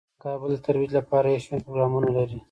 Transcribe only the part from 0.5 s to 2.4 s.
د ترویج لپاره یو شمیر پروګرامونه لري.